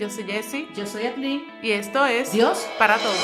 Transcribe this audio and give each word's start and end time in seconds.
Yo 0.00 0.08
soy 0.08 0.24
Jessie. 0.24 0.66
Yo 0.74 0.86
soy 0.86 1.04
Atlin. 1.04 1.44
Y 1.62 1.72
esto 1.72 2.06
es 2.06 2.32
Dios 2.32 2.66
para 2.78 2.96
todos. 2.96 3.18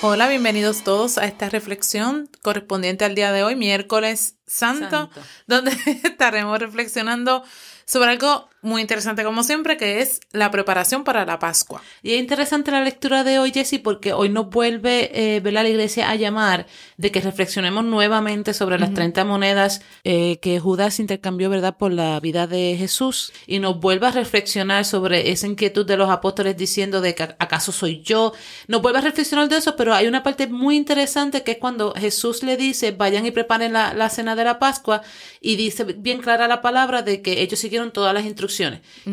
Hola, 0.00 0.28
bienvenidos 0.28 0.84
todos 0.84 1.18
a 1.18 1.24
esta 1.24 1.48
reflexión 1.48 2.30
correspondiente 2.42 3.04
al 3.04 3.16
día 3.16 3.32
de 3.32 3.42
hoy, 3.42 3.56
miércoles 3.56 4.36
santo, 4.46 5.10
Santo. 5.10 5.20
donde 5.48 5.72
estaremos 6.04 6.56
reflexionando 6.60 7.42
sobre 7.86 8.10
algo 8.10 8.48
muy 8.66 8.82
interesante 8.82 9.22
como 9.22 9.44
siempre, 9.44 9.76
que 9.76 10.02
es 10.02 10.20
la 10.32 10.50
preparación 10.50 11.04
para 11.04 11.24
la 11.24 11.38
Pascua. 11.38 11.80
Y 12.02 12.14
es 12.14 12.20
interesante 12.20 12.72
la 12.72 12.82
lectura 12.82 13.22
de 13.22 13.38
hoy, 13.38 13.52
Jessie, 13.52 13.78
porque 13.78 14.12
hoy 14.12 14.28
nos 14.28 14.50
vuelve 14.50 15.10
eh, 15.14 15.40
¿verdad? 15.40 15.62
la 15.62 15.68
iglesia 15.68 16.10
a 16.10 16.16
llamar 16.16 16.66
de 16.96 17.12
que 17.12 17.20
reflexionemos 17.20 17.84
nuevamente 17.84 18.52
sobre 18.52 18.78
las 18.78 18.92
30 18.92 19.24
monedas 19.24 19.82
eh, 20.02 20.38
que 20.40 20.58
Judas 20.58 20.98
intercambió, 20.98 21.48
¿verdad?, 21.48 21.76
por 21.76 21.92
la 21.92 22.18
vida 22.18 22.46
de 22.48 22.74
Jesús. 22.76 23.32
Y 23.46 23.60
nos 23.60 23.78
vuelve 23.78 24.08
a 24.08 24.10
reflexionar 24.10 24.84
sobre 24.84 25.30
esa 25.30 25.46
inquietud 25.46 25.86
de 25.86 25.96
los 25.96 26.10
apóstoles 26.10 26.56
diciendo 26.56 27.00
de 27.00 27.14
que 27.14 27.22
acaso 27.22 27.70
soy 27.70 28.02
yo. 28.02 28.32
Nos 28.66 28.82
vuelve 28.82 28.98
a 28.98 29.02
reflexionar 29.02 29.48
de 29.48 29.58
eso, 29.58 29.76
pero 29.76 29.94
hay 29.94 30.08
una 30.08 30.24
parte 30.24 30.48
muy 30.48 30.76
interesante 30.76 31.44
que 31.44 31.52
es 31.52 31.58
cuando 31.58 31.94
Jesús 31.94 32.42
le 32.42 32.56
dice, 32.56 32.90
vayan 32.90 33.26
y 33.26 33.30
preparen 33.30 33.72
la, 33.72 33.94
la 33.94 34.10
cena 34.10 34.34
de 34.34 34.42
la 34.42 34.58
Pascua, 34.58 35.02
y 35.40 35.54
dice 35.54 35.84
bien 35.84 36.18
clara 36.18 36.48
la 36.48 36.60
palabra 36.60 37.02
de 37.02 37.22
que 37.22 37.42
ellos 37.42 37.60
siguieron 37.60 37.92
todas 37.92 38.12
las 38.12 38.24
instrucciones. 38.24 38.55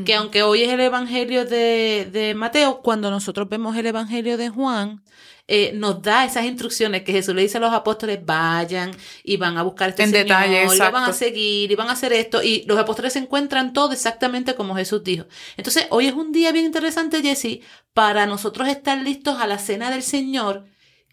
Que 0.06 0.16
aunque 0.16 0.44
hoy 0.44 0.64
es 0.64 0.70
el 0.70 0.80
Evangelio 0.80 1.46
de, 1.46 2.10
de 2.12 2.34
Mateo, 2.36 2.82
cuando 2.82 3.10
nosotros 3.12 3.50
vemos 3.50 3.76
el 3.78 3.86
Evangelio 3.86 4.38
de 4.38 4.50
Juan, 4.50 5.02
eh, 5.46 5.74
nos 5.74 6.02
da 6.02 6.24
esas 6.24 6.46
instrucciones 6.46 7.04
que 7.04 7.12
Jesús 7.12 7.36
le 7.36 7.42
dice 7.42 7.58
a 7.58 7.62
los 7.62 7.74
apóstoles, 7.74 8.26
vayan 8.26 8.92
y 9.24 9.36
van 9.36 9.58
a 9.58 9.64
buscar 9.64 9.90
este 9.90 10.04
En 10.04 10.12
Señor, 10.12 10.26
detalle, 10.26 10.74
y 10.74 10.78
lo 10.78 10.92
van 10.92 11.04
a 11.04 11.14
seguir, 11.14 11.70
y 11.70 11.76
van 11.76 11.90
a 11.90 11.94
hacer 11.94 12.14
esto, 12.14 12.42
y 12.42 12.64
los 12.66 12.78
apóstoles 12.78 13.14
se 13.14 13.20
encuentran 13.20 13.74
todo 13.74 13.92
exactamente 13.92 14.56
como 14.56 14.76
Jesús 14.76 15.04
dijo. 15.04 15.26
Entonces, 15.58 15.88
hoy 15.90 16.08
es 16.08 16.14
un 16.14 16.32
día 16.32 16.54
bien 16.54 16.66
interesante, 16.66 17.22
Jesse, 17.22 17.60
para 17.94 18.26
nosotros 18.26 18.70
estar 18.70 18.98
listos 19.00 19.38
a 19.40 19.48
la 19.48 19.60
cena 19.60 19.92
del 19.92 20.02
Señor, 20.02 20.66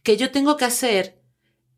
que 0.04 0.16
yo 0.16 0.30
tengo 0.30 0.56
que 0.56 0.64
hacer 0.64 1.19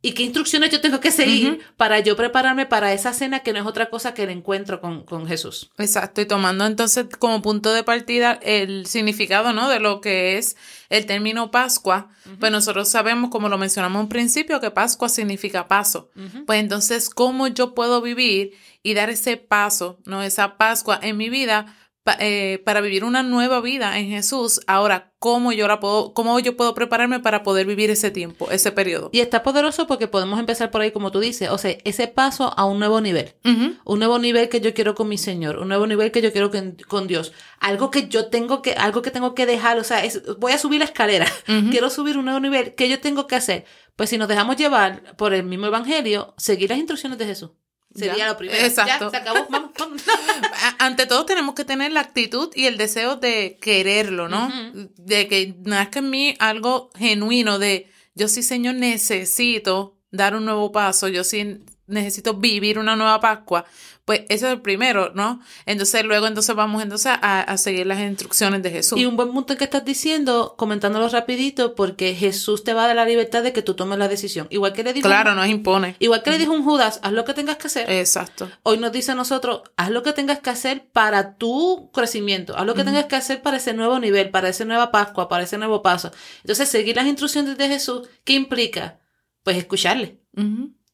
y 0.04 0.12
qué 0.12 0.24
instrucciones 0.24 0.70
yo 0.70 0.80
tengo 0.80 0.98
que 0.98 1.12
seguir 1.12 1.60
para 1.76 2.00
yo 2.00 2.16
prepararme 2.16 2.66
para 2.66 2.92
esa 2.92 3.12
cena 3.12 3.40
que 3.40 3.52
no 3.52 3.60
es 3.60 3.66
otra 3.66 3.88
cosa 3.88 4.14
que 4.14 4.24
el 4.24 4.30
encuentro 4.30 4.80
con, 4.80 5.04
con 5.04 5.28
Jesús. 5.28 5.70
Exacto, 5.78 6.20
y 6.20 6.26
tomando 6.26 6.66
entonces 6.66 7.06
como 7.18 7.40
punto 7.40 7.72
de 7.72 7.84
partida 7.84 8.32
el 8.42 8.86
significado, 8.86 9.52
¿no? 9.52 9.68
De 9.68 9.78
lo 9.78 10.00
que 10.00 10.38
es 10.38 10.56
el 10.88 11.06
término 11.06 11.52
Pascua, 11.52 12.10
pues 12.40 12.50
nosotros 12.50 12.88
sabemos, 12.88 13.30
como 13.30 13.48
lo 13.48 13.58
mencionamos 13.58 14.02
en 14.02 14.08
principio, 14.08 14.60
que 14.60 14.72
Pascua 14.72 15.08
significa 15.08 15.68
paso. 15.68 16.10
Pues 16.46 16.60
entonces, 16.60 17.08
¿cómo 17.08 17.46
yo 17.46 17.72
puedo 17.72 18.02
vivir 18.02 18.54
y 18.82 18.94
dar 18.94 19.08
ese 19.08 19.36
paso, 19.36 20.00
¿no? 20.04 20.22
Esa 20.22 20.56
Pascua 20.56 20.98
en 21.00 21.16
mi 21.16 21.30
vida 21.30 21.76
pa- 22.04 22.16
eh, 22.20 22.60
para 22.64 22.80
vivir 22.80 23.04
una 23.04 23.22
nueva 23.22 23.60
vida 23.60 23.98
en 23.98 24.08
Jesús? 24.08 24.60
Ahora, 24.66 25.12
¿cómo 25.18 25.52
yo 25.52 25.68
la 25.68 25.78
puedo, 25.80 26.14
cómo 26.14 26.38
yo 26.40 26.56
puedo 26.56 26.74
prepararme 26.74 27.20
para 27.20 27.42
poder 27.42 27.66
vivir 27.66 27.90
ese 27.90 28.10
tiempo, 28.10 28.50
ese 28.50 28.72
periodo? 28.72 29.10
Y 29.12 29.20
está 29.20 29.42
poderoso 29.42 29.86
porque 29.86 30.08
podemos 30.08 30.38
empezar 30.40 30.70
por 30.70 30.80
ahí, 30.80 30.90
como 30.90 31.10
tú 31.12 31.20
dices, 31.20 31.48
o 31.50 31.58
sea, 31.58 31.76
ese 31.84 32.08
paso 32.08 32.52
a 32.56 32.64
un 32.64 32.78
nuevo 32.78 33.00
nivel. 33.00 33.34
Un 33.84 33.98
nuevo 33.98 34.18
nivel 34.18 34.48
que 34.48 34.60
yo 34.60 34.74
quiero 34.74 34.94
con 34.94 35.08
mi 35.08 35.18
Señor, 35.18 35.58
un 35.58 35.68
nuevo 35.68 35.86
nivel 35.86 36.10
que 36.10 36.22
yo 36.22 36.32
quiero 36.32 36.50
con, 36.50 36.76
con 36.88 37.06
Dios. 37.06 37.32
Algo 37.60 37.90
que 37.90 38.08
yo 38.08 38.26
tengo 38.26 38.62
que, 38.62 38.72
algo 38.72 39.02
que 39.02 39.10
tengo 39.10 39.34
que 39.34 39.46
dejar, 39.46 39.78
o 39.78 39.84
sea, 39.84 40.04
es, 40.04 40.22
voy 40.38 40.52
a 40.52 40.58
subir 40.58 40.78
la 40.80 40.86
escalera. 40.86 41.26
Quiero 41.70 41.88
subir 41.90 42.18
un 42.18 42.24
nuevo 42.24 42.40
nivel. 42.40 42.74
¿Qué 42.74 42.88
yo 42.88 43.00
tengo 43.00 43.26
que 43.26 43.36
hacer? 43.36 43.64
Pues 43.96 44.10
si 44.10 44.18
nos 44.18 44.26
dejamos 44.28 44.56
llevar 44.56 45.14
por 45.16 45.34
el 45.34 45.44
mismo 45.44 45.66
evangelio, 45.66 46.34
seguir 46.38 46.70
las 46.70 46.78
instrucciones 46.78 47.18
de 47.18 47.26
Jesús. 47.26 47.50
Sería 47.94 48.16
Ya. 48.16 48.28
lo 48.28 48.38
primero. 48.38 48.58
Exacto. 48.64 49.04
Ya, 49.04 49.10
se 49.10 49.16
acabó. 49.18 49.46
Vamos, 49.50 49.70
vamos. 49.78 50.02
Ante 50.92 51.06
todo 51.06 51.24
tenemos 51.24 51.54
que 51.54 51.64
tener 51.64 51.90
la 51.90 52.00
actitud 52.00 52.50
y 52.54 52.66
el 52.66 52.76
deseo 52.76 53.16
de 53.16 53.56
quererlo, 53.62 54.28
¿no? 54.28 54.48
Ujú. 54.48 54.90
De 54.98 55.26
que 55.26 55.54
nazca 55.64 56.00
en 56.00 56.10
mí 56.10 56.36
algo 56.38 56.90
genuino 56.94 57.58
de 57.58 57.90
yo 58.14 58.28
sí, 58.28 58.42
Señor, 58.42 58.74
necesito 58.74 59.96
dar 60.10 60.34
un 60.34 60.44
nuevo 60.44 60.70
paso, 60.70 61.08
yo 61.08 61.24
sí 61.24 61.64
necesito 61.86 62.34
vivir 62.34 62.78
una 62.78 62.94
nueva 62.94 63.20
Pascua. 63.20 63.64
Pues 64.04 64.22
eso 64.28 64.48
es 64.48 64.54
el 64.54 64.60
primero, 64.62 65.12
¿no? 65.14 65.40
Entonces 65.64 66.04
luego 66.04 66.26
entonces 66.26 66.56
vamos 66.56 66.82
entonces 66.82 67.12
a, 67.12 67.40
a 67.40 67.56
seguir 67.56 67.86
las 67.86 68.00
instrucciones 68.00 68.60
de 68.60 68.70
Jesús. 68.72 68.98
Y 68.98 69.06
un 69.06 69.14
buen 69.16 69.32
punto 69.32 69.56
que 69.56 69.62
estás 69.62 69.84
diciendo, 69.84 70.56
comentándolo 70.58 71.08
rapidito, 71.08 71.76
porque 71.76 72.12
Jesús 72.14 72.64
te 72.64 72.74
va 72.74 72.84
a 72.84 72.86
dar 72.88 72.96
la 72.96 73.04
libertad 73.04 73.44
de 73.44 73.52
que 73.52 73.62
tú 73.62 73.74
tomes 73.74 74.00
la 74.00 74.08
decisión. 74.08 74.48
Igual 74.50 74.72
que 74.72 74.82
le 74.82 74.92
dijo, 74.92 75.06
claro, 75.06 75.36
nos 75.36 75.46
impone. 75.46 75.94
igual 76.00 76.24
que 76.24 76.32
le 76.32 76.38
dijo 76.38 76.52
un 76.52 76.64
Judas, 76.64 76.98
haz 77.04 77.12
lo 77.12 77.24
que 77.24 77.32
tengas 77.32 77.58
que 77.58 77.68
hacer. 77.68 77.88
Exacto. 77.88 78.50
Hoy 78.64 78.78
nos 78.78 78.90
dice 78.90 79.12
a 79.12 79.14
nosotros, 79.14 79.62
haz 79.76 79.90
lo 79.90 80.02
que 80.02 80.12
tengas 80.12 80.40
que 80.40 80.50
hacer 80.50 80.88
para 80.92 81.36
tu 81.36 81.90
crecimiento, 81.92 82.56
haz 82.56 82.66
lo 82.66 82.74
que 82.74 82.82
tengas 82.82 83.04
que 83.04 83.14
hacer 83.14 83.40
para 83.40 83.58
ese 83.58 83.72
nuevo 83.72 84.00
nivel, 84.00 84.30
para 84.30 84.48
esa 84.48 84.64
nueva 84.64 84.90
Pascua, 84.90 85.28
para 85.28 85.44
ese 85.44 85.58
nuevo 85.58 85.80
paso. 85.80 86.10
Entonces, 86.42 86.68
seguir 86.68 86.96
las 86.96 87.06
instrucciones 87.06 87.56
de 87.56 87.68
Jesús, 87.68 88.08
¿qué 88.24 88.32
implica? 88.32 88.98
Pues 89.44 89.56
escucharle. 89.56 90.18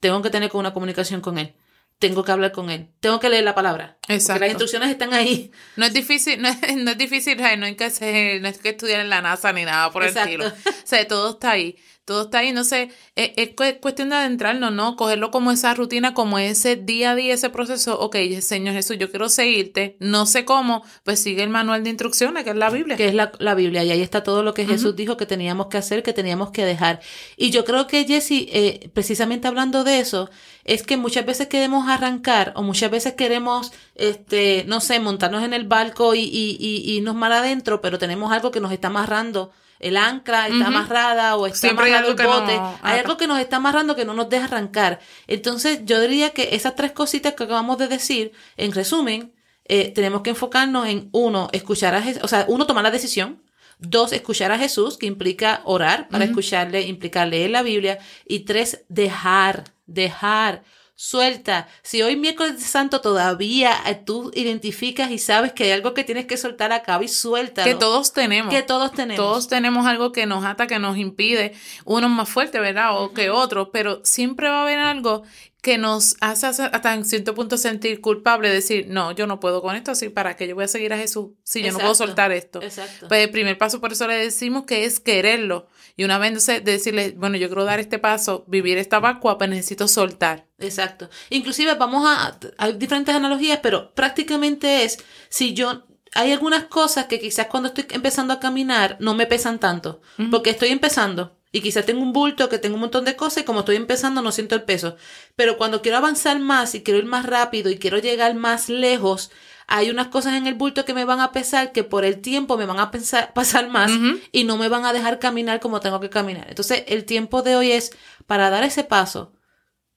Tengo 0.01 0.21
que 0.21 0.29
tener 0.29 0.51
una 0.53 0.75
comunicación 0.75 1.23
con 1.23 1.39
Él. 1.39 1.55
Tengo 1.99 2.25
que 2.25 2.31
hablar 2.33 2.53
con 2.53 2.71
Él. 2.71 2.91
Tengo 3.01 3.19
que 3.19 3.29
leer 3.29 3.45
la 3.45 3.55
palabra. 3.55 3.99
Exacto. 4.09 4.35
Porque 4.35 4.41
las 4.41 4.51
instrucciones 4.51 4.91
están 4.91 5.13
ahí. 5.15 5.51
No 5.77 5.87
es 5.87 5.93
difícil, 5.93 6.41
no 6.41 6.49
es, 6.49 6.77
no 6.77 6.93
es 6.93 6.99
difícil, 6.99 7.37
no 7.39 7.67
hay 7.67 7.75
que 7.75 7.85
hacer, 7.85 8.41
no 8.41 8.49
hay 8.49 8.55
que 8.55 8.69
estudiar 8.71 9.01
en 9.01 9.11
la 9.11 9.21
NASA 9.21 9.53
ni 9.53 9.65
nada 9.65 9.91
por 9.91 10.05
Exacto. 10.05 10.29
el 10.31 10.41
estilo. 10.43 10.73
O 10.85 10.87
sea, 10.87 11.09
todo 11.09 11.31
está 11.33 11.51
ahí, 11.53 11.77
todo 12.09 12.23
está 12.23 12.39
ahí, 12.39 12.51
no 12.51 12.65
sé, 12.65 12.91
es, 13.15 13.31
es 13.37 13.51
cu- 13.51 13.81
cuestión 13.81 14.09
de 14.09 14.17
adentrarnos, 14.17 14.73
¿no? 14.73 14.97
Cogerlo 14.97 15.31
como 15.31 15.53
esa 15.53 15.73
rutina, 15.75 16.15
como 16.15 16.39
ese 16.41 16.75
día 16.75 17.13
a 17.13 17.15
día, 17.15 17.35
ese 17.35 17.51
proceso, 17.51 18.01
ok, 18.01 18.17
Señor 18.41 18.75
Jesús, 18.75 18.97
yo 18.99 19.11
quiero 19.11 19.29
seguirte, 19.29 19.97
no 20.01 20.27
sé 20.27 20.45
cómo, 20.45 20.83
pues 21.05 21.21
sigue 21.21 21.45
el 21.45 21.51
manual 21.51 21.85
de 21.85 21.91
instrucciones, 21.91 22.43
que 22.43 22.51
es 22.51 22.57
la 22.57 22.71
Biblia. 22.71 22.97
que 22.97 23.07
es 23.09 23.15
la, 23.15 23.31
la 23.39 23.55
Biblia, 23.55 23.85
y 23.85 23.93
ahí 23.93 24.01
está 24.03 24.23
todo 24.25 24.43
lo 24.43 24.55
que 24.55 24.67
Jesús 24.67 24.97
dijo 24.97 25.17
que 25.17 25.27
teníamos 25.27 25.67
que 25.69 25.77
hacer, 25.77 26.03
que 26.03 26.13
teníamos 26.13 26.51
que 26.51 26.65
dejar. 26.65 27.01
Y 27.37 27.51
yo 27.51 27.65
creo 27.65 27.87
que, 27.87 28.05
Jesse, 28.07 28.31
eh, 28.51 28.91
precisamente 28.95 29.47
hablando 29.47 29.85
de 29.85 30.01
eso, 30.01 30.31
es 30.65 30.83
que 30.83 30.97
muchas 30.97 31.25
veces 31.25 31.47
queremos 31.47 31.89
arrancar 31.89 32.53
o 32.57 32.63
muchas 32.63 32.91
veces 32.91 33.13
queremos, 33.15 33.73
este, 33.95 34.65
no 34.67 34.81
sé, 34.81 34.99
montarnos 35.01 35.43
en 35.45 35.53
el 35.53 35.67
barco 35.67 36.15
y, 36.15 36.21
y, 36.21 36.57
y, 36.59 36.83
y 36.91 36.97
irnos 36.97 37.15
mal 37.15 37.33
adentro, 37.33 37.81
pero 37.81 37.99
tenemos 37.99 38.33
algo 38.33 38.51
que 38.51 38.61
nos 38.61 38.73
está 38.73 38.89
amarrando. 38.89 39.51
El 39.81 39.97
ancla 39.97 40.49
está 40.49 40.67
amarrada 40.67 41.37
o 41.37 41.47
está 41.47 41.59
Siempre 41.59 41.87
amarrado 41.95 42.11
el 42.11 42.17
bote. 42.27 42.57
no- 42.57 42.79
hay 42.83 42.99
algo 43.01 43.17
que 43.17 43.27
nos 43.27 43.39
está 43.39 43.57
amarrando 43.57 43.95
que 43.97 44.05
no 44.05 44.15
nos 44.15 44.29
deja 44.29 44.45
arrancar. 44.47 45.01
Entonces, 45.27 45.81
yo 45.85 46.01
diría 46.01 46.31
que 46.31 46.51
esas 46.57 46.75
tres 46.75 46.93
cositas 46.93 47.35
que 47.35 47.45
acabamos 47.45 47.79
de 47.79 47.89
decir, 47.89 48.33
en 48.57 48.73
resumen, 48.73 49.33
eh, 49.67 49.93
tenemos 49.95 50.23
que 50.23 50.31
enfocarnos 50.31 50.87
en 50.89 51.09
uno, 51.13 51.49
escuchar 51.53 51.95
a 51.95 52.03
Jesús, 52.03 52.23
o 52.25 52.29
sea, 52.29 52.45
uno, 52.49 52.67
tomar 52.67 52.83
la 52.85 52.91
decisión. 52.91 53.43
Dos, 53.81 54.13
escuchar 54.13 54.51
a 54.51 54.59
Jesús, 54.59 54.99
que 54.99 55.07
implica 55.07 55.61
orar 55.65 56.09
para 56.09 56.25
escucharle, 56.25 56.83
implica 56.83 57.25
leer 57.27 57.51
la 57.51 57.63
Biblia. 57.63 57.99
Y 58.27 58.41
tres, 58.41 58.85
dejar, 58.89 59.65
dejar, 59.87 60.65
suelta. 61.01 61.69
Si 61.83 62.03
hoy 62.03 62.17
miércoles 62.17 62.61
santo 62.61 63.01
todavía 63.01 63.73
eh, 63.87 63.95
tú 63.95 64.33
identificas 64.35 65.13
y 65.13 65.19
sabes 65.19 65.53
que 65.53 65.63
hay 65.63 65.71
algo 65.71 65.95
que 65.95 66.03
tienes 66.03 66.27
que 66.27 66.37
soltar 66.37 66.73
acá 66.73 66.99
y 67.01 67.07
suelta. 67.07 67.63
que 67.63 67.77
todos 67.77 68.13
tenemos. 68.13 68.53
Que 68.53 68.65
todos 68.65 68.91
tenemos. 68.91 69.25
Todos 69.25 69.47
tenemos 69.47 69.87
algo 69.87 70.11
que 70.11 70.27
nos 70.27 70.45
ata, 70.45 70.67
que 70.67 70.81
nos 70.81 70.99
impide, 70.99 71.55
unos 71.85 72.11
más 72.11 72.29
fuertes, 72.29 72.61
¿verdad? 72.61 73.01
O 73.01 73.13
que 73.13 73.31
otros, 73.31 73.69
pero 73.73 74.01
siempre 74.05 74.49
va 74.49 74.59
a 74.59 74.63
haber 74.63 74.81
algo 74.81 75.23
que 75.69 75.77
nos 75.77 76.17
hace 76.23 76.47
hasta 76.47 76.95
en 76.95 77.05
cierto 77.05 77.35
punto 77.35 77.59
sentir 77.59 78.01
culpable, 78.01 78.49
decir, 78.49 78.87
no, 78.89 79.13
yo 79.13 79.27
no 79.27 79.39
puedo 79.39 79.61
con 79.61 79.77
esto, 79.77 79.91
así 79.91 80.09
para 80.09 80.35
que 80.35 80.49
yo 80.49 80.55
voy 80.55 80.65
a 80.65 80.69
seguir 80.69 80.95
a 80.95 80.97
Jesús 80.97 81.33
si 81.43 81.63
yo 81.63 81.73
no 81.73 81.79
puedo 81.79 81.95
soltar 81.95 82.33
esto. 82.33 82.63
Exacto. 82.63 83.07
Pues 83.07 83.23
el 83.23 83.31
primer 83.31 83.59
paso, 83.59 83.79
por 83.79 83.93
eso 83.93 84.09
le 84.09 84.15
decimos 84.17 84.65
que 84.65 84.87
es 84.87 84.99
quererlo. 84.99 85.69
Y 85.95 86.05
una 86.05 86.17
vez 86.17 86.29
entonces 86.29 86.65
de 86.65 86.73
decirle, 86.73 87.13
bueno, 87.19 87.37
yo 87.37 87.49
quiero 87.49 87.65
dar 87.65 87.81
este 87.81 87.99
paso, 87.99 88.47
vivir 88.47 88.79
esta 88.79 88.99
Pascua, 89.03 89.37
pues 89.37 89.51
necesito 89.51 89.89
soltar. 89.89 90.47
Exacto. 90.59 91.11
Inclusive 91.29 91.75
vamos 91.75 92.03
a, 92.07 92.39
hay 92.57 92.73
diferentes 92.73 93.15
analogías, 93.15 93.59
pero 93.63 93.93
prácticamente 93.93 94.85
es, 94.85 94.97
si 95.29 95.53
yo, 95.53 95.85
hay 96.15 96.33
algunas 96.33 96.65
cosas 96.65 97.09
que 97.09 97.21
quizás 97.21 97.49
cuando 97.49 97.69
estoy 97.69 97.85
empezando 97.91 98.33
a 98.33 98.41
caminar 98.41 98.97
no 99.01 99.13
me 99.13 99.27
pesan 99.27 99.59
tanto, 99.59 100.01
porque 100.31 100.49
estoy 100.49 100.71
empezando. 100.71 101.38
Y 101.51 101.61
quizás 101.63 101.87
tengo 101.87 102.03
un 102.03 102.13
bulto 102.13 102.49
que 102.49 102.59
tengo 102.59 102.75
un 102.75 102.83
montón 102.83 103.05
de 103.07 103.17
cosas 103.17 103.43
y 103.43 103.47
como 103.47 103.61
estoy 103.61 103.77
empezando 103.77 104.21
no 104.21 104.33
siento 104.33 104.55
el 104.55 104.65
peso. 104.65 104.97
Pero 105.35 105.57
cuando 105.57 105.81
quiero 105.81 105.97
avanzar 105.99 106.39
más 106.41 106.75
y 106.75 106.83
quiero 106.83 106.99
ir 106.99 107.07
más 107.07 107.25
rápido 107.25 107.71
y 107.71 107.79
quiero 107.79 107.99
llegar 107.99 108.35
más 108.35 108.69
lejos, 108.69 109.31
hay 109.67 109.91
unas 109.91 110.09
cosas 110.09 110.35
en 110.35 110.47
el 110.47 110.55
bulto 110.55 110.85
que 110.85 110.93
me 110.95 111.05
van 111.07 111.21
a 111.21 111.33
pesar 111.33 111.73
que 111.73 111.85
por 111.85 112.05
el 112.05 112.21
tiempo 112.21 112.59
me 112.59 112.67
van 112.67 112.79
a 112.81 112.91
pensar- 112.91 113.33
pasar 113.35 113.69
más 113.69 113.91
y 114.33 114.45
no 114.45 114.57
me 114.59 114.69
van 114.69 114.85
a 114.85 114.93
dejar 114.93 115.19
caminar 115.19 115.61
como 115.61 115.81
tengo 115.81 116.01
que 116.01 116.11
caminar. 116.11 116.47
Entonces 116.49 116.85
el 116.87 117.05
tiempo 117.07 117.43
de 117.43 117.57
hoy 117.57 117.73
es 117.73 117.93
para 118.27 118.51
dar 118.51 118.65
ese 118.65 118.85
paso, 118.85 119.33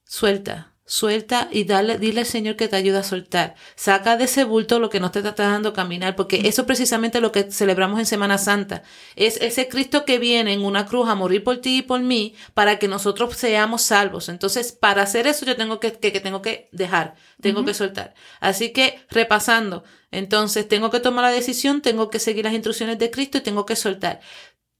suelta, 0.05 0.70
suelta 0.91 1.47
y 1.51 1.63
dale, 1.63 1.97
dile 1.97 2.19
al 2.19 2.25
Señor 2.25 2.57
que 2.57 2.67
te 2.67 2.75
ayude 2.75 2.97
a 2.97 3.03
soltar. 3.03 3.55
Saca 3.75 4.17
de 4.17 4.25
ese 4.25 4.43
bulto 4.43 4.77
lo 4.77 4.89
que 4.89 4.99
no 4.99 5.09
te 5.09 5.19
está 5.19 5.43
dejando 5.43 5.71
caminar, 5.71 6.17
porque 6.17 6.49
eso 6.49 6.63
es 6.63 6.65
precisamente 6.65 7.21
lo 7.21 7.31
que 7.31 7.49
celebramos 7.49 7.97
en 7.97 8.05
Semana 8.05 8.37
Santa. 8.37 8.83
Es 9.15 9.37
ese 9.37 9.69
Cristo 9.69 10.03
que 10.03 10.19
viene 10.19 10.51
en 10.51 10.65
una 10.65 10.85
cruz 10.85 11.07
a 11.07 11.15
morir 11.15 11.45
por 11.45 11.59
ti 11.59 11.77
y 11.77 11.81
por 11.81 12.01
mí 12.01 12.35
para 12.53 12.77
que 12.77 12.89
nosotros 12.89 13.37
seamos 13.37 13.83
salvos. 13.83 14.27
Entonces, 14.27 14.73
para 14.73 15.03
hacer 15.03 15.27
eso 15.27 15.45
yo 15.45 15.55
tengo 15.55 15.79
que, 15.79 15.93
que, 15.93 16.19
tengo 16.19 16.41
que 16.41 16.67
dejar, 16.73 17.15
tengo 17.39 17.63
que 17.63 17.73
soltar. 17.73 18.13
Así 18.41 18.73
que, 18.73 18.99
repasando, 19.09 19.85
entonces 20.11 20.67
tengo 20.67 20.89
que 20.91 20.99
tomar 20.99 21.23
la 21.23 21.31
decisión, 21.31 21.81
tengo 21.81 22.09
que 22.09 22.19
seguir 22.19 22.43
las 22.43 22.53
instrucciones 22.53 22.99
de 22.99 23.11
Cristo 23.11 23.37
y 23.37 23.41
tengo 23.41 23.65
que 23.65 23.77
soltar. 23.77 24.19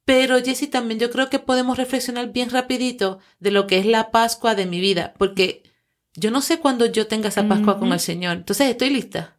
Pero 0.04 0.44
Jessy, 0.44 0.68
también 0.68 1.00
yo 1.00 1.10
creo 1.10 1.30
que 1.30 1.40
podemos 1.40 1.78
reflexionar 1.78 2.34
bien 2.34 2.50
rapidito 2.50 3.20
de 3.40 3.52
lo 3.52 3.66
que 3.66 3.78
es 3.78 3.86
la 3.86 4.12
Pascua 4.12 4.56
de 4.56 4.66
mi 4.66 4.82
vida, 4.82 5.14
porque 5.18 5.71
yo 6.16 6.32
no 6.32 6.42
sé 6.42 6.60
cuándo 6.60 6.86
yo 6.86 7.08
tenga 7.08 7.30
esa 7.30 7.48
Pascua 7.48 7.80
con 7.80 7.92
el 7.94 8.00
Señor. 8.00 8.38
Entonces, 8.38 8.70
¿estoy 8.70 8.90
lista? 8.90 9.38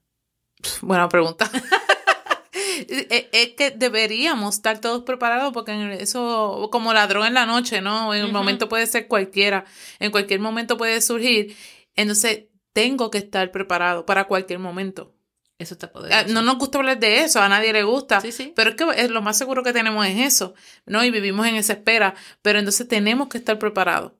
Buena 0.82 1.08
pregunta. 1.08 1.50
es 2.88 3.48
que 3.56 3.70
deberíamos 3.70 4.56
estar 4.56 4.80
todos 4.80 5.02
preparados 5.02 5.52
porque 5.52 5.98
eso, 6.00 6.68
como 6.72 6.92
ladrón 6.92 7.26
en 7.26 7.34
la 7.34 7.46
noche, 7.46 7.80
¿no? 7.80 8.14
En 8.14 8.24
un 8.24 8.32
momento 8.32 8.68
puede 8.68 8.86
ser 8.86 9.08
cualquiera, 9.08 9.64
en 9.98 10.10
cualquier 10.10 10.40
momento 10.40 10.76
puede 10.76 11.00
surgir. 11.00 11.56
Entonces, 11.94 12.44
tengo 12.72 13.10
que 13.10 13.18
estar 13.18 13.50
preparado 13.50 14.06
para 14.06 14.24
cualquier 14.24 14.58
momento. 14.58 15.14
Eso 15.58 15.74
está 15.74 15.92
poderoso. 15.92 16.32
No 16.32 16.42
nos 16.42 16.58
gusta 16.58 16.78
hablar 16.78 16.98
de 16.98 17.20
eso, 17.20 17.40
a 17.40 17.48
nadie 17.48 17.72
le 17.72 17.84
gusta. 17.84 18.20
Sí, 18.20 18.32
sí. 18.32 18.52
Pero 18.56 18.70
es 18.70 18.76
que 18.76 18.84
es 18.96 19.10
lo 19.10 19.22
más 19.22 19.38
seguro 19.38 19.62
que 19.62 19.72
tenemos 19.72 20.04
es 20.06 20.18
eso, 20.18 20.54
¿no? 20.86 21.04
Y 21.04 21.10
vivimos 21.10 21.46
en 21.46 21.54
esa 21.54 21.74
espera. 21.74 22.14
Pero 22.40 22.58
entonces 22.58 22.88
tenemos 22.88 23.28
que 23.28 23.38
estar 23.38 23.58
preparados. 23.58 24.12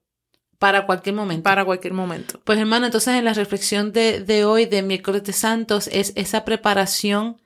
Para 0.63 0.87
cualquier 0.87 1.17
momento. 1.17 1.43
Para 1.43 1.65
cualquier 1.65 1.93
momento. 1.93 2.41
Pues 2.45 2.57
hermano, 2.57 2.87
entonces 2.87 3.15
en 3.17 3.25
la 3.25 3.35
reflexión 3.35 3.91
de, 3.91 4.21
de 4.21 4.45
hoy, 4.45 4.65
de 4.67 4.83
miércoles 4.83 5.25
de 5.25 5.33
Santos, 5.33 5.89
es 5.91 6.13
esa 6.15 6.45
preparación 6.45 7.43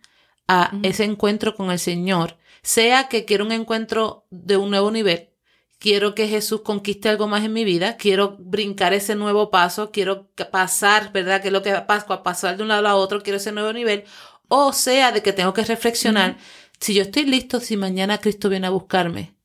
a 0.49 0.73
ese 0.83 1.05
encuentro 1.05 1.55
con 1.55 1.71
el 1.71 1.79
Señor. 1.79 2.37
Sea 2.61 3.09
que 3.09 3.25
quiero 3.25 3.47
un 3.47 3.53
encuentro 3.53 4.27
de 4.29 4.59
un 4.59 4.69
nuevo 4.69 4.91
nivel, 4.91 5.31
quiero 5.79 6.15
que 6.15 6.29
Jesús 6.29 6.61
conquiste 6.61 7.09
algo 7.09 7.27
más 7.27 7.43
en 7.43 7.55
mi 7.55 7.65
vida, 7.65 7.97
quiero 7.97 8.37
brincar 8.39 8.93
ese 8.93 9.15
nuevo 9.15 9.51
paso, 9.51 9.91
quiero 9.91 10.29
pasar, 10.51 11.11
¿verdad? 11.11 11.41
Que 11.41 11.49
es 11.49 11.53
lo 11.55 11.63
que 11.63 11.73
Pascua, 11.87 12.23
pasar 12.23 12.59
de 12.59 12.65
un 12.65 12.69
lado 12.69 12.87
a 12.87 12.97
otro, 12.97 13.23
quiero 13.23 13.39
ese 13.39 13.51
nuevo 13.51 13.73
nivel. 13.73 14.05
O 14.49 14.75
sea, 14.75 15.11
de 15.11 15.23
que 15.23 15.33
tengo 15.33 15.55
que 15.55 15.65
reflexionar, 15.65 16.37
si 16.81 16.93
yo 16.93 17.01
estoy 17.01 17.25
listo, 17.25 17.61
si 17.61 17.79
mañana 17.79 18.19
Cristo 18.19 18.51
viene 18.51 18.67
a 18.67 18.71
buscarme, 18.71 19.36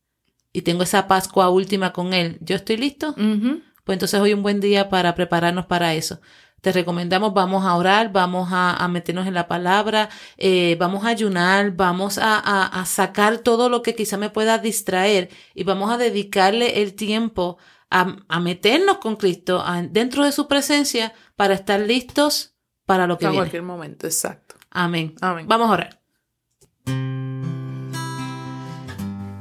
y 0.53 0.61
tengo 0.61 0.83
esa 0.83 1.07
Pascua 1.07 1.49
última 1.49 1.93
con 1.93 2.13
Él, 2.13 2.37
¿yo 2.41 2.55
estoy 2.55 2.77
listo? 2.77 3.13
Pues 3.15 3.95
entonces 3.95 4.19
hoy 4.19 4.33
un 4.33 4.43
buen 4.43 4.59
día 4.59 4.89
para 4.89 5.15
prepararnos 5.15 5.65
para 5.65 5.93
eso. 5.93 6.19
Te 6.61 6.71
recomendamos, 6.71 7.33
vamos 7.33 7.65
a 7.65 7.75
orar, 7.75 8.11
vamos 8.11 8.49
a, 8.51 8.87
meternos 8.87 9.25
en 9.25 9.33
la 9.33 9.47
palabra, 9.47 10.09
eh, 10.37 10.77
vamos 10.79 11.03
a 11.05 11.07
ayunar, 11.07 11.71
vamos 11.71 12.19
a, 12.19 12.37
a, 12.37 12.85
sacar 12.85 13.39
todo 13.39 13.67
lo 13.67 13.81
que 13.81 13.95
quizá 13.95 14.17
me 14.17 14.29
pueda 14.29 14.59
distraer 14.59 15.29
y 15.55 15.63
vamos 15.63 15.91
a 15.91 15.97
dedicarle 15.97 16.83
el 16.83 16.93
tiempo 16.93 17.57
a, 17.89 18.39
meternos 18.39 18.97
con 18.99 19.15
Cristo 19.15 19.63
dentro 19.89 20.23
de 20.23 20.31
su 20.31 20.47
presencia 20.47 21.13
para 21.35 21.53
estar 21.53 21.79
listos 21.79 22.55
para 22.85 23.07
lo 23.07 23.17
que 23.17 23.25
viene. 23.25 23.37
En 23.37 23.41
cualquier 23.41 23.63
momento, 23.63 24.07
exacto. 24.07 24.55
Amén. 24.69 25.15
Amén. 25.21 25.47
Vamos 25.47 25.69
a 25.69 25.73
orar. 25.73 26.01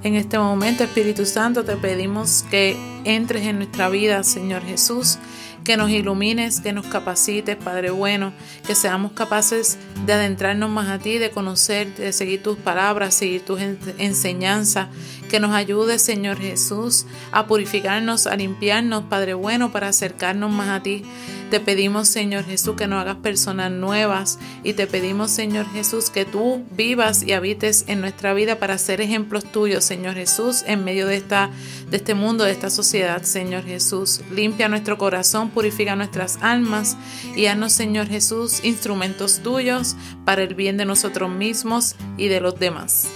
En 0.02 0.14
este 0.14 0.38
momento, 0.38 0.82
Espíritu 0.82 1.26
Santo, 1.26 1.62
te 1.62 1.76
pedimos 1.76 2.46
que 2.50 2.74
entres 3.04 3.44
en 3.46 3.56
nuestra 3.56 3.90
vida, 3.90 4.24
Señor 4.24 4.62
Jesús, 4.62 5.18
que 5.62 5.76
nos 5.76 5.90
ilumines, 5.90 6.60
que 6.60 6.72
nos 6.72 6.86
capacites, 6.86 7.56
Padre 7.56 7.90
bueno, 7.90 8.32
que 8.66 8.74
seamos 8.74 9.12
capaces 9.12 9.76
de 10.06 10.14
adentrarnos 10.14 10.70
más 10.70 10.88
a 10.88 10.98
ti, 10.98 11.18
de 11.18 11.30
conocer, 11.30 11.94
de 11.96 12.14
seguir 12.14 12.42
tus 12.42 12.56
palabras, 12.56 13.14
seguir 13.14 13.44
tus 13.44 13.60
enseñanzas, 13.98 14.88
que 15.28 15.38
nos 15.38 15.52
ayude, 15.52 15.98
Señor 15.98 16.38
Jesús, 16.38 17.04
a 17.30 17.46
purificarnos, 17.46 18.26
a 18.26 18.36
limpiarnos, 18.36 19.04
Padre 19.04 19.34
bueno, 19.34 19.70
para 19.70 19.88
acercarnos 19.88 20.50
más 20.50 20.70
a 20.70 20.82
ti. 20.82 21.04
Te 21.50 21.58
pedimos, 21.58 22.06
Señor 22.06 22.44
Jesús, 22.44 22.76
que 22.76 22.86
nos 22.86 23.00
hagas 23.00 23.16
personas 23.16 23.72
nuevas 23.72 24.38
y 24.62 24.74
te 24.74 24.86
pedimos, 24.86 25.32
Señor 25.32 25.66
Jesús, 25.72 26.08
que 26.08 26.24
tú 26.24 26.64
vivas 26.76 27.24
y 27.24 27.32
habites 27.32 27.86
en 27.88 28.00
nuestra 28.00 28.32
vida 28.34 28.60
para 28.60 28.78
ser 28.78 29.00
ejemplos 29.00 29.44
tuyos, 29.44 29.84
Señor 29.84 30.14
Jesús, 30.14 30.62
en 30.68 30.84
medio 30.84 31.08
de, 31.08 31.16
esta, 31.16 31.50
de 31.90 31.96
este 31.96 32.14
mundo, 32.14 32.44
de 32.44 32.52
esta 32.52 32.70
sociedad, 32.70 33.22
Señor 33.24 33.64
Jesús. 33.64 34.20
Limpia 34.30 34.68
nuestro 34.68 34.96
corazón, 34.96 35.50
purifica 35.50 35.96
nuestras 35.96 36.38
almas 36.40 36.96
y 37.34 37.46
haznos, 37.46 37.72
Señor 37.72 38.06
Jesús, 38.06 38.60
instrumentos 38.62 39.40
tuyos 39.40 39.96
para 40.24 40.44
el 40.44 40.54
bien 40.54 40.76
de 40.76 40.84
nosotros 40.84 41.28
mismos 41.30 41.96
y 42.16 42.28
de 42.28 42.40
los 42.40 42.60
demás. 42.60 43.08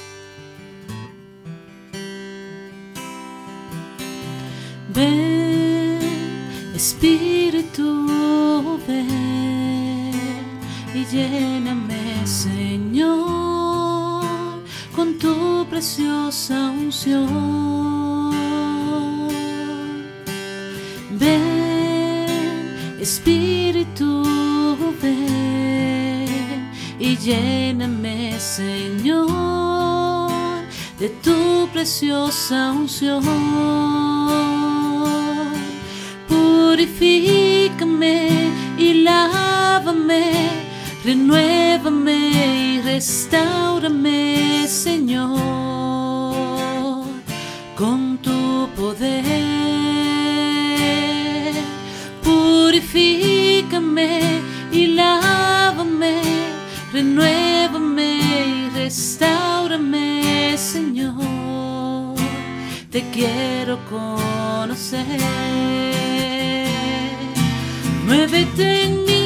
Espíritu, 6.74 7.86
ven 8.84 10.10
y 10.92 11.04
lléname, 11.04 12.26
Señor, 12.26 14.24
con 14.96 15.16
tu 15.20 15.64
preciosa 15.70 16.70
unción. 16.70 17.30
Ven, 21.12 22.98
Espíritu, 23.00 24.24
ven 25.00 26.26
y 26.98 27.16
lléname, 27.16 28.40
Señor, 28.40 29.30
de 30.98 31.08
tu 31.22 31.68
preciosa 31.72 32.72
unción 32.72 34.23
renuévame 41.04 42.30
y 42.76 42.80
restaurame, 42.80 44.66
Señor, 44.66 45.36
con 47.76 48.18
tu 48.18 48.68
poder. 48.74 49.24
Purifícame 52.22 54.20
y 54.72 54.86
lávame, 54.88 56.22
renuévame 56.92 58.18
y 58.18 58.70
restaurame, 58.74 60.56
Señor. 60.56 62.14
Te 62.90 63.02
quiero 63.10 63.78
conocer. 63.90 65.04
Muévete 68.06 68.84
en 68.84 69.04
mí, 69.04 69.23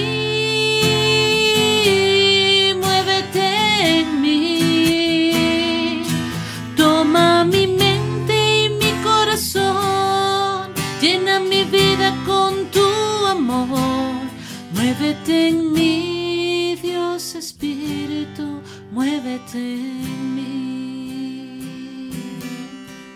En 15.30 15.72
mí, 15.72 16.74
Dios 16.80 17.34
Espíritu, 17.34 18.62
muévete 18.90 19.58
en 19.58 20.34
mí. 20.34 22.10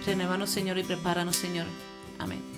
Renuévanos, 0.05 0.51
Señor, 0.51 0.77
y 0.79 0.83
prepáranos, 0.83 1.37
Señor. 1.37 1.67
Amén. 2.19 2.52